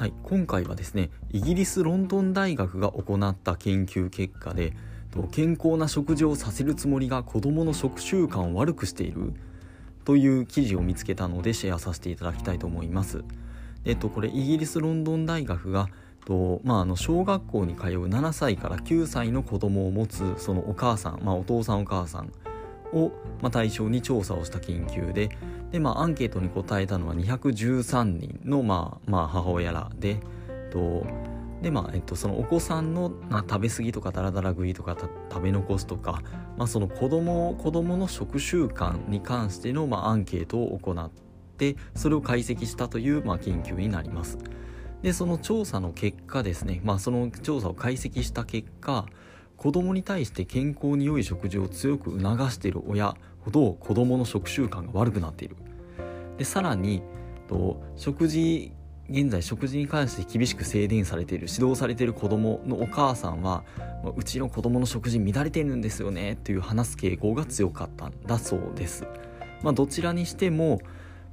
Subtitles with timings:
[0.00, 4.72] はい、今回はですねイギリスロンドン大学が行った研究結果で
[5.30, 9.34] 健康な食事をさせるつもりが子どもの食習慣を悪くしている
[10.06, 13.24] という記事を見つけたのでシェアさせていただきたいと思います。
[13.84, 15.90] えっと、これイギリスロンドン大学が
[16.24, 22.32] と、まあ、あの小学校に通う7歳から9歳の子供を持つそのお母さん、まあ、お父さんお母さん
[22.92, 25.30] を、まあ、対象に調査をした研究で
[25.70, 30.20] で、まあ、アンケートに答えたのは213人の、まあまあ、母親らで
[30.70, 31.04] と
[31.62, 34.96] でまあえっと、そのお子さんの、まあ、食べ過ぎとかダラダラ食いとか
[35.30, 36.22] 食べ残すとか、
[36.56, 41.10] まあ、その子供子供の食習慣に関しての、まあ、アンケートを行っ
[41.58, 44.38] てそれを解析したという、まあ、研究になります。
[45.02, 49.06] でその調査の結果ですね、まあ、その調査を解析した結果
[49.60, 53.14] 子供に対して健康に良い食事を強く促している親
[53.44, 55.56] ほど子供の食習慣が悪くなっている
[56.38, 57.02] でさらに
[57.46, 58.72] と食事
[59.10, 63.64] 現在食事に関して厳しく制限されている指導されている子供のお母さんは
[64.16, 69.06] うちの子供の食事乱れてるんですよねという話す傾向が強かったんだそうです。
[69.62, 70.80] まあ、どちらにしても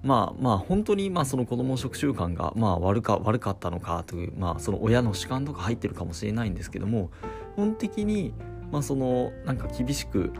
[0.03, 7.09] まあまあ本当にまあその子供の食習慣がまあ悪か悪かったのかというまあその親の主観とか入ってるかもしれないんですけども
[7.55, 8.33] 基本的に
[8.71, 10.31] まあそのなんか厳しく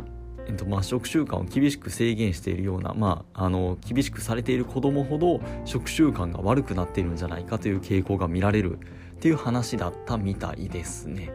[0.48, 8.80] えっと、まあ食習慣を厳しく制限しているような、まあ、あの厳しくされている子どもほど食習慣が悪くなっているんじゃないかという傾向が見られるっ
[9.20, 11.32] ていう話だったみたいですね。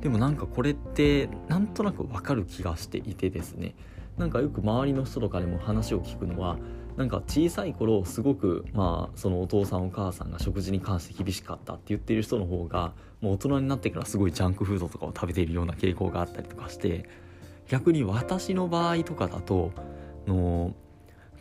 [0.00, 3.74] でもなんかこれってなんとなくわかる気がしていてですね
[4.18, 6.56] なんかよく周りの人とかにも話を聞くのは
[6.96, 17.08] なんか小さい頃すごくまあそのお父さんお母さんが食事に関して厳しかったって言ってる人の方がもう大人になってからすごいジャンクフードとかを食べているような傾向があったりとかして
[17.68, 19.72] 逆に私の場合とかだと
[20.26, 20.74] の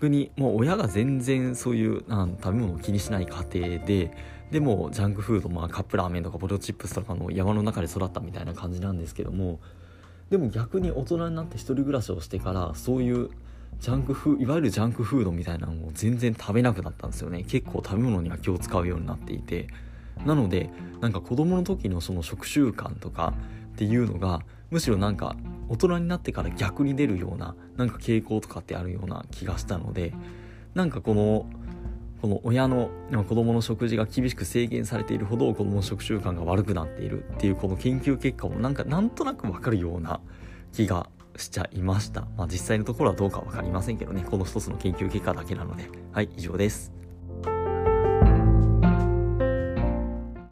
[0.02, 4.12] 逆にもう親が全然そういうなん食べ物を気にしない家庭で
[4.50, 9.60] でもジャンクフード、まあ、カップラーメンとかポテトチップスとかの山の中で育ったみたいな感じなんですけども
[10.32, 13.30] でも逆に大人になって一人暮らしをしてからそういう
[13.82, 17.44] ジャンクフいわゆるジャンクフードみたいなのを全然食べなくなったんですよね。
[17.44, 19.68] 結構食べ物には気を使うようになっていて。
[20.26, 20.70] なので
[21.00, 23.34] なんか子供の時のその食習慣とか
[23.74, 25.36] っていうのがむしろなんか
[25.68, 30.14] 大人になってから逆に出るようななんか傾向とかってあるような気がしたので
[30.76, 31.48] なんかこの
[32.22, 32.92] この親の
[33.28, 40.20] 子供の食事が厳しく制限されているほど子供の食習慣が悪くなっているっていうこの研究結果もなんかなんとなくわかるような
[40.72, 42.22] 気がしちゃいました。
[42.38, 45.90] まあ実際のところはどうかわかりませんけどね、この一つの研究結果だけなので。
[46.12, 46.92] はい、以上です。